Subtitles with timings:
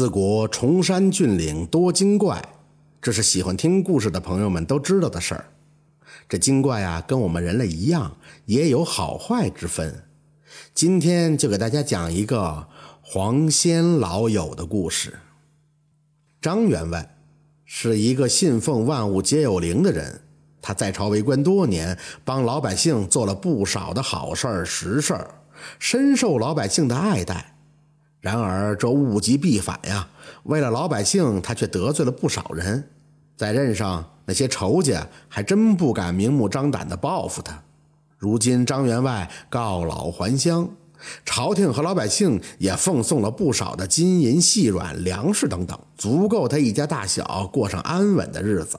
[0.00, 2.42] 自古崇山峻岭多精怪，
[3.02, 5.44] 这是喜欢听故事的朋友们都知道的事儿。
[6.26, 8.16] 这精怪啊，跟我们人类一样，
[8.46, 10.04] 也有好坏之分。
[10.72, 12.66] 今天就给大家讲一个
[13.02, 15.18] 黄仙老友的故事。
[16.40, 17.18] 张员外
[17.66, 20.22] 是一个信奉万物皆有灵的人，
[20.62, 25.42] 他在朝为官多年，帮老百姓做了不少的好事儿、实事儿，
[25.78, 27.58] 深受老百姓的爱戴。
[28.20, 30.06] 然而这物极必反呀，
[30.42, 32.86] 为了老百姓，他却得罪了不少人，
[33.36, 37.62] 在任上那些仇家还真不敢明目张胆地报复他。
[38.18, 40.68] 如今张员外告老还乡，
[41.24, 48.78] 朝廷和老百姓也奉送了不少的金银细软、粮食等等，足够他一家大小过上安稳的日子。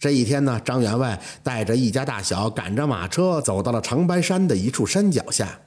[0.00, 5.60] 这一天呢，张员外带着一家大小赶着马车，走到了长白山的一处山脚下。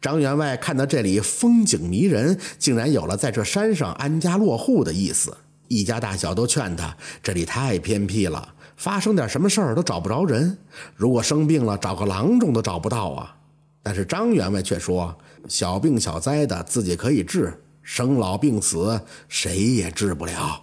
[0.00, 5.36] 张员外看到这里风景迷人，竟然有了在这山上安家落户的意思。
[5.68, 10.56] 一家大小都劝他，这里太偏僻了，发生点什么事儿都找不着人。
[10.96, 13.36] 如果生病了，找个郎中都找不到啊。
[13.82, 15.16] 但是张员外却说，
[15.48, 20.62] 小病小灾的自己可以治，生老病死谁也治不了。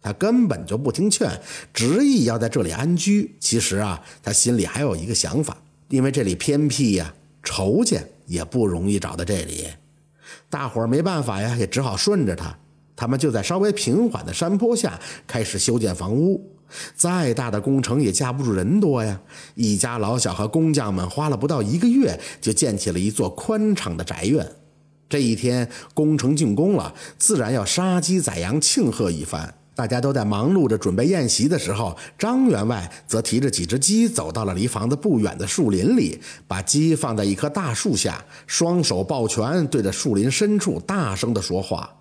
[0.00, 1.40] 他根本就不听劝，
[1.74, 3.34] 执意要在这里安居。
[3.40, 5.56] 其实啊，他心里还有一个想法，
[5.88, 7.98] 因为这里偏僻呀，仇家。
[8.26, 9.68] 也不容易找到这里，
[10.50, 12.56] 大伙儿没办法呀，也只好顺着他。
[12.94, 16.52] 他们就在稍微平缓的山坡下开始修建房屋。
[16.94, 19.20] 再大的工程也架不住人多呀，
[19.54, 24.44] 一家老小和工匠们花了不到一个月，就建起了一座宽敞的宅院。
[25.08, 29.54] 这一天工程竣工了，自然要杀鸡宰羊庆贺一番。
[29.76, 41.94] 大家都在忙碌着准备宴席的时候，张员外则提着几只鸡走到了离房子不远的树林里，把鸡放在一棵大树下，双手抱拳，对着树林深处大声地说话：“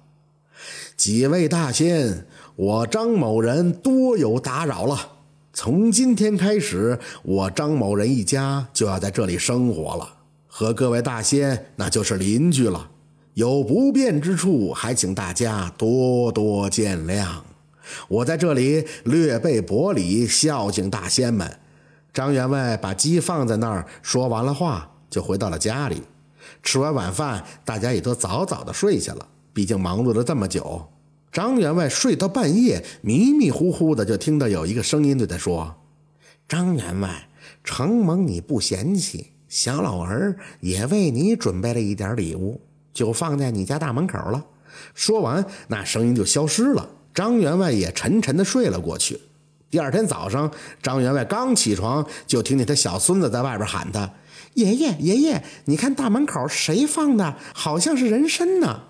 [0.96, 5.12] 几位大仙，我张某人多有打扰了。
[5.52, 10.10] 从今天开始，我张某人一家就要在这里生活了，
[10.48, 12.92] 和各位大仙那就是邻居了。
[13.34, 17.28] 有不便之处，还请大家多多见谅。”
[18.08, 21.60] 我在这里略备薄礼，孝敬大仙们。
[22.14, 26.02] 张员外把鸡放在那儿，说完了话，就回到了家里。
[26.64, 29.28] 吃完晚饭，大家也都早早的睡下了。
[29.52, 30.88] 毕竟忙碌了这么久，
[31.32, 35.76] 张员外睡到半夜，迷迷糊糊的就听到有一个声音对他说
[36.48, 37.28] ：“张员外，
[37.64, 42.62] 承蒙你不嫌弃，小老儿也为你准备了一点礼物，
[42.94, 44.46] 就放在你家大门口了。”
[44.94, 46.90] 说完，那声音就消失了。
[47.16, 49.20] 张员外也沉沉地睡了过去。
[49.72, 50.52] 第二天早上，
[50.84, 54.12] 张员外刚起床，就听见他小孙子在外边喊他
[54.56, 57.36] ：“爷爷，爷爷，你看大门口谁放的？
[57.54, 58.82] 好像是人参呢。”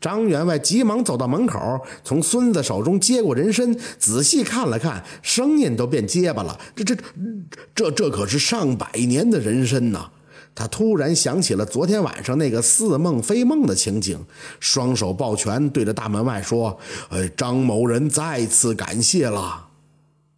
[0.00, 6.96] 张员外急忙走到门口，从孙子手中接过人参，仔细看了看，声音都变结巴了：“这、这、
[7.74, 10.10] 这、这可是上百年的人参呐！”
[10.54, 14.24] 他突然想起了昨天晚上那个似梦非梦的情景，
[14.60, 16.78] 双手抱拳，对着大门外说
[17.10, 19.68] ：“呃，张某人再次感谢了。”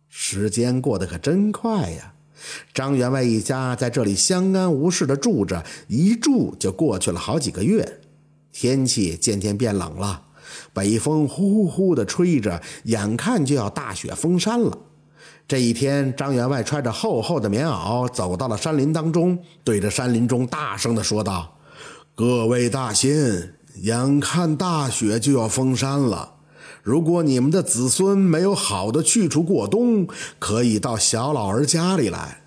[0.09, 2.15] 时间过得可真快呀！
[2.72, 8.00] 张员外一家在这里相安无事的住着，一住就过去了好几个月。
[8.53, 10.22] 天气渐渐变冷了，
[10.72, 14.78] 北风呼呼的吹着，眼看就要大雪封山了。
[15.48, 21.56] 这一天，张员外穿着厚厚的棉袄走到了山林当中，对着山林中大声地说道
[22.16, 26.34] ：“各位大仙，眼看大雪就要封山了，
[26.82, 30.09] 如果你们的子孙没有好的去处过冬，
[30.41, 32.43] 可以到小老儿家里来。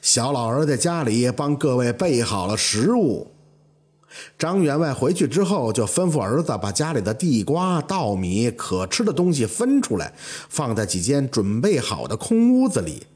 [0.00, 3.32] 小老儿在家里帮各位备好了食物。”
[4.38, 10.12] 张员外回去之后，就吩咐儿子把家里的地瓜、稻米、可吃的东西分出来，
[10.48, 13.06] 放在几间准备好的空屋子里。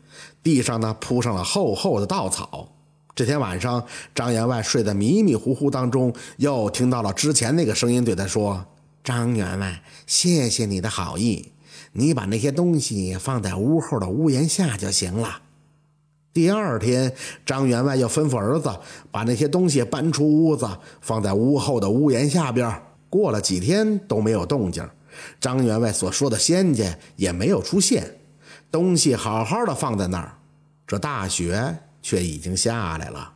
[0.43, 2.69] 地上呢铺上了厚厚的稻草。
[3.15, 8.65] 这天晚上，张员外睡得迷迷糊糊当中，又听到了之前那个声音对他说
[9.03, 11.51] ：“张员外，谢谢你的好意，
[11.93, 15.41] 你把那些东西放在屋后的屋檐下就行了。”
[16.39, 17.13] 第二天，
[17.45, 18.71] 张员外又吩咐儿子
[19.11, 20.69] 把那些东西搬出屋子，
[21.01, 22.73] 放在屋后的屋檐下边。
[23.11, 24.89] 过了几天都没有动静，
[25.41, 28.19] 张员外所说的仙家也没有出现，
[28.71, 30.39] 东西好好的放在那儿，
[30.87, 33.33] 这大雪却已经下来了，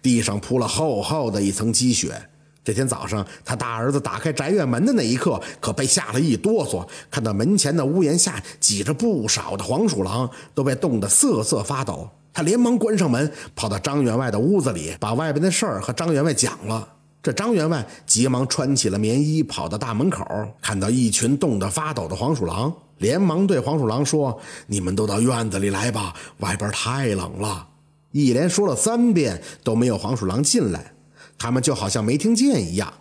[0.00, 2.30] 地上铺了厚厚的一层积雪。
[2.64, 12.08] 这天早上，他大儿子打开宅院门的那一刻，可被吓了一哆嗦，看到门前的屋檐下挤着不少的黄鼠狼，都被冻得瑟瑟发抖。
[12.38, 16.88] 他连忙关上门，跑到张员外的屋子里，把外边的事儿和张员外讲了。
[17.20, 20.24] 这张员外急忙穿起了棉衣，跑到大门口，
[20.62, 27.66] 看到一群冻得发抖的黄鼠狼，连忙对黄鼠狼说：“你们都到院子里来吧，外边太冷了。”
[28.14, 30.92] 一连说了三遍，都没有黄鼠狼进来，
[31.36, 32.94] 他们就好像没听见一样。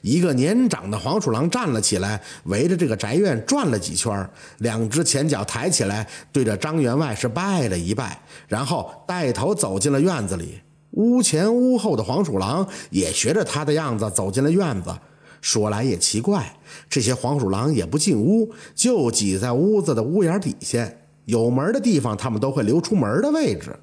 [0.00, 10.60] 一个年长的黄鼠狼站了起来，围着这个宅院转了几圈，两只前脚抬起来，对着张员外是拜了一拜，然后带头走进了院子里。
[10.92, 14.94] 屋前屋后的黄鼠狼也学着他的样子走进了院子。
[15.40, 16.54] 说来也奇怪，
[16.88, 20.88] 这些黄鼠狼也不进屋，就挤在屋子的屋檐底下，
[21.24, 23.74] 有门的地方他们都会留出门的位置。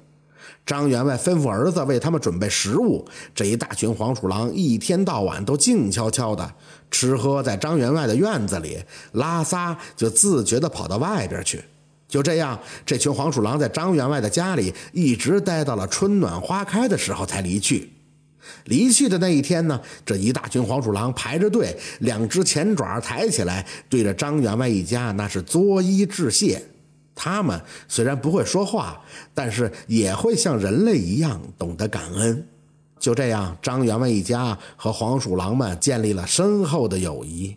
[0.66, 3.04] 张员外吩咐儿子为他们准备食物，
[3.34, 6.54] 这一大群黄鼠狼一天到晚都静悄悄的
[6.90, 8.78] 吃喝在张员外的院子里，
[9.12, 11.64] 拉撒就自觉地跑到外边去。
[12.06, 17.92] 就这样，这群黄鼠狼在张员外的家里一直待到了春暖花开的时候才离去。
[18.64, 26.60] 离去的那一天呢，这一大群黄鼠狼排着队，两只前爪抬起来，对着张员外一家那是作揖致谢。
[27.22, 28.98] 他们虽然不会说话，
[29.34, 32.48] 但是也会像人类一样懂得感恩。
[32.98, 37.54] 就这样，张员外一家和黄鼠狼们建立了深厚的友谊。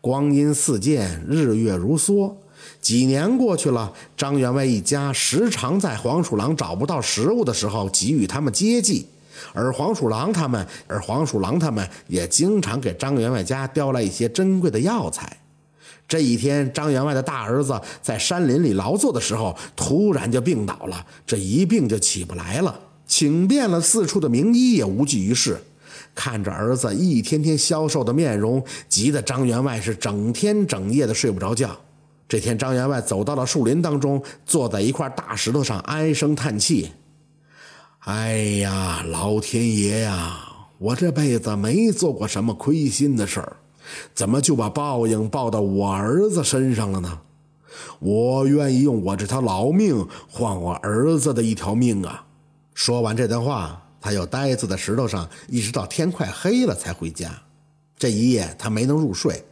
[0.00, 2.32] 光阴似箭，日月如梭。
[2.80, 9.08] 几年过去了，张员外一家时常在黄鼠狼找不到食物的时候给予他们接济，
[9.52, 15.38] 而黄鼠狼他们，而黄鼠狼他们也经常给张员外家叼来一些珍贵的药材。
[16.08, 25.62] 这一天，张员外的大儿子在山林里劳作的时候，突然就病倒了，这一病就起不来了，请遍了四处的名医也无济于事。
[26.14, 31.78] 看着儿子一天天消瘦的面容，急得张员外是整天整夜的睡不着觉。
[32.26, 36.90] 这天，张员外走到了树林当中，坐在一块大石头上，唉声叹气
[38.00, 40.38] ：“哎呀，老天爷呀，
[40.78, 43.56] 我这辈子没做过什么亏心的事儿，
[44.14, 47.20] 怎么就把报应报到我儿子身上了呢？
[48.00, 52.24] 我愿意用我这条老命换我儿子的一条命啊！”
[52.74, 57.30] 说完这段话，他又呆坐在石头上，一直到天快黑了才回家。
[57.98, 59.44] 这一夜他没能入睡，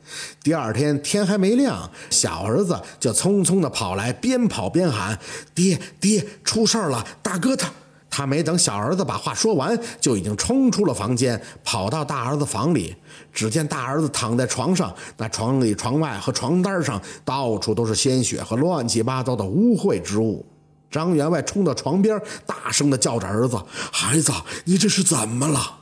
[0.43, 5.19] 第二天天还没亮，小儿子就匆匆地跑来，边跑边喊
[5.53, 7.05] ：“爹爹，出事了！
[7.23, 7.71] 大哥他……”
[8.09, 12.97] 他没等小儿子把话说完，就已经冲出了房间，跑到大儿子房里。
[13.33, 20.47] 只见大儿子躺在床上，那床里、床外和床单上到处都是鲜血和乱七八糟的污秽之物。
[20.91, 23.61] 张员外冲到床边，大声地叫着儿子
[23.93, 24.33] ：“孩子，
[24.65, 25.81] 你这是怎么了？”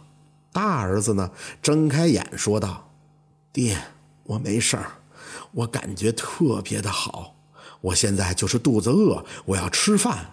[0.50, 1.30] 大儿子呢，
[1.62, 2.90] 睁开眼说道
[3.52, 3.78] ：“爹，
[4.24, 4.86] 我没事儿，
[5.52, 7.36] 我感觉特别的好。
[7.80, 10.26] 我现在就是肚子饿，我要吃饭。”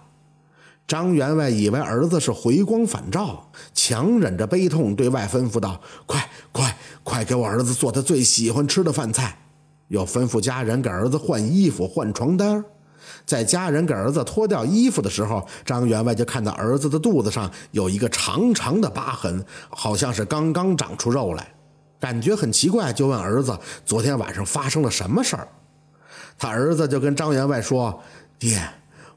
[0.91, 9.38] 张员外以为儿子是回光返照，强忍着悲痛对外吩咐道：“快快快，给我儿子做他最喜欢吃的饭菜。”
[9.88, 12.61] 又吩咐家人给儿子换衣服、换床单。
[13.25, 21.53] 在家人给儿子脱掉衣服的时候，张员外就看到儿子的肚子上有一个长长的疤痕，好像是刚刚长出肉来，
[22.01, 25.47] 感觉很奇怪，就问儿子昨天晚上发生了什么事儿。
[26.38, 27.97] 他儿子就跟张员外说
[28.38, 28.61] ：“爹，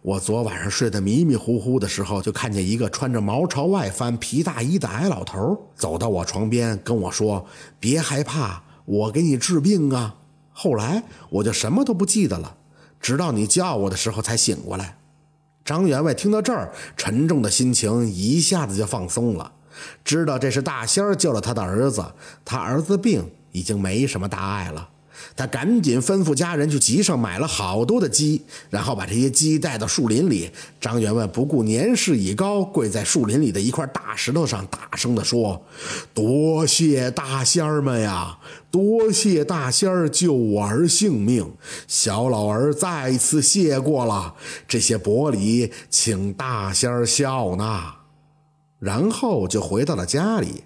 [0.04, 7.46] 我昨晚上睡得迷迷糊糊的时候，就看见一个穿着毛朝外翻皮大衣的矮老头走到我床边，跟我说
[7.80, 10.16] ：‘别害怕，我给你治病啊。’
[10.52, 12.58] 后来我就什么都不记得了。”
[13.00, 14.98] 直到你叫我的时候才醒过来。
[15.64, 19.52] 张员外听到这儿，沉重的心情一下子就放松了，
[20.04, 22.04] 知道这是大仙救了他的儿子，
[22.44, 24.90] 他儿子病已经没什么大碍了。
[25.36, 30.50] 他赶紧吩咐家人去集上买了好多的鸡，然后把这些鸡带到树林里。
[30.80, 35.62] 张员外不顾年事已高，跪在树林里的一块大石头上，大声地说
[36.14, 38.38] ：“多谢大仙儿们呀，
[38.70, 41.52] 多谢大仙儿救我儿性命，
[41.88, 44.34] 小老儿再次谢过了。
[44.68, 47.96] 这些薄礼，请大仙儿笑纳。”
[48.78, 50.64] 然后就回到了家里。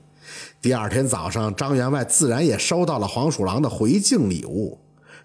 [0.61, 4.77] 第二天早上，张员外自然也收到了黄鼠狼的回敬礼物，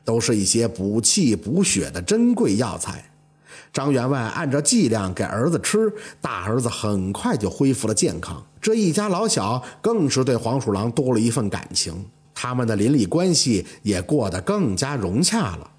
[0.05, 3.11] 都是一些补气补血的珍贵药材。
[3.71, 8.45] 张员外按照剂量给儿子吃，大儿子很快就恢复了健康。
[8.61, 15.71] 这一家老小更是对黄鼠狼多了一份感情，他们的邻里关系也过得更加融洽了。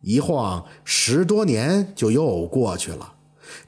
[0.00, 3.12] 一晃十多年就又过去了，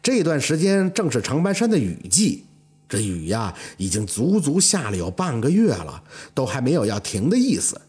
[0.03, 2.47] 这段时间正是长白山的雨季。
[2.93, 6.03] 这雨呀，已经足足下了有半个月了，
[6.35, 7.81] 都还没有要停的意思。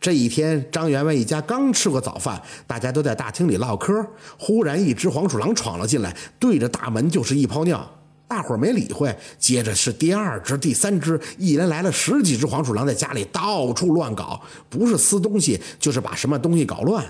[0.00, 3.92] 这一天，张员外一家刚吃过早饭，大家都在大厅里唠嗑。
[4.38, 7.86] 忽然，一只黄鼠狼闯了进来，对着大门就是一泡尿。
[8.26, 9.14] 大伙儿没理会。
[9.38, 17.04] 接着是第二只、第三只，一连来了十几只黄鼠狼，在家里到处乱搞，不是撕东西，就是把什么东西搞乱。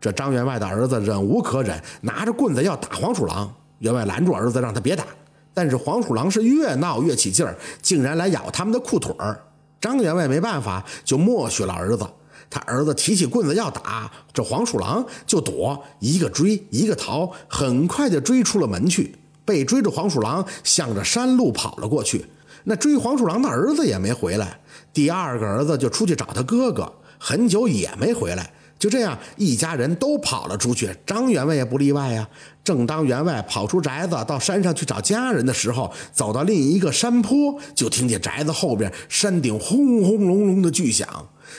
[0.00, 3.52] 这张员外的儿子忍无可忍，拿着棍子要打黄鼠狼。
[3.80, 5.04] 员外拦住儿子，让他别打。
[5.54, 9.40] 但是黄鼠狼是越闹越起劲儿，竟然来咬他们的裤腿儿。
[9.80, 12.06] 张员外没办法，就默许了儿子。
[12.48, 19.14] 他儿子提起棍子要打，这黄鼠狼就躲，一个追一个逃，很快就追出了门去。
[19.44, 22.24] 被追着黄鼠狼向着山路跑了过去。
[22.64, 24.60] 那追黄鼠狼的儿子也没回来。
[24.92, 28.52] 第二个儿子就出去找他哥哥，很久也没回来。
[28.82, 32.28] 就这样，一家人都跑了出去，张员外也不例外呀。
[32.64, 41.06] 正当员外跑出宅子到山上去找家人的时候，走到另一个山坡，就听见宅子后边山顶轰轰隆隆的巨响，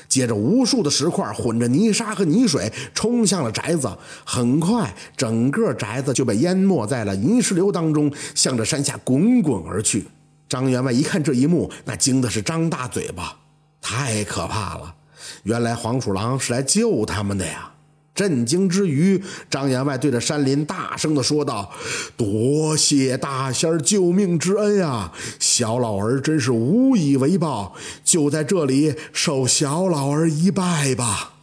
[0.10, 3.90] 接着无数的石块混着泥沙和泥水冲向了宅子。
[4.26, 10.06] 很快，整个宅子就被淹没在了泥石流当中，向着山下滚滚而去。
[10.50, 13.38] 张员外一看这一幕，那惊的是张大嘴巴，
[13.82, 14.96] 太可怕了。
[15.44, 17.70] 原来黄鼠狼是来救他们的呀！
[18.16, 21.72] 震惊之余，张员外对着山林大声地说道
[22.16, 25.12] ：“多谢大仙救命之恩呀！
[25.40, 31.34] 小老儿真是无以为报，就在这里受小老儿一拜吧。”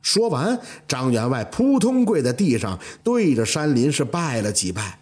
[0.00, 4.98] 说完，张员外扑通跪在地上，对着山林是拜了几拜。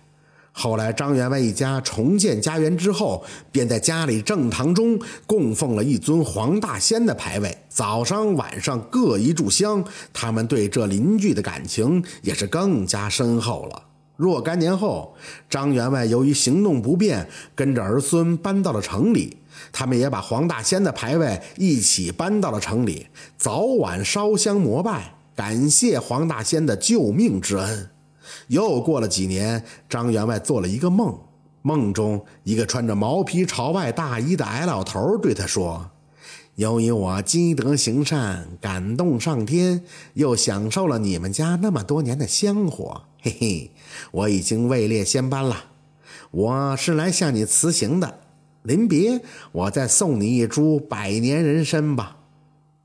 [0.55, 9.83] 后来，张员外一家重建家园之后，便在家里正堂中供奉了一尊黄大仙的牌位，早上晚上各一炷香。
[10.13, 13.85] 他们对这邻居的感情也是更加深厚了。
[14.17, 15.15] 若干年后，
[15.49, 19.39] 张员外由于行动不便，跟着儿孙搬到了城里，
[19.73, 23.07] 他们也把黄大仙的牌位一起搬到了城里，
[23.39, 27.89] 早晚烧香膜拜，感谢黄大仙的救命之恩。
[28.49, 31.19] 又过了几年，张员外做了一个梦，
[31.63, 35.91] 梦中一个穿着毛皮朝外大衣的矮老头对他说
[36.57, 39.83] ：“由于我积德行善，感动上天，
[40.15, 43.71] 又享受了你们家那么多年的香火，嘿嘿，
[44.11, 45.65] 我已经位列仙班了。
[46.31, 48.19] 我是来向你辞行的，
[48.63, 49.21] 临别
[49.53, 52.19] 我再送你一株百年人参吧。”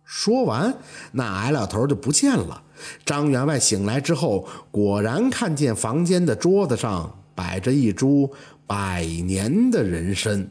[0.10, 0.74] 说完，
[1.12, 2.64] 那矮老头就不见了。
[3.04, 8.32] 张员外醒来之后，果然看见房间的桌子上摆着一株
[8.66, 10.48] 百年的人参。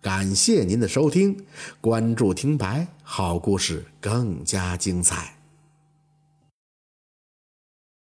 [0.00, 1.44] 感谢您的收听，
[1.78, 5.39] 关注听白，好故事更加精彩。